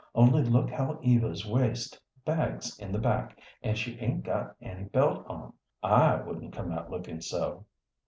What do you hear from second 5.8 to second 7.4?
I wouldn't come out lookin'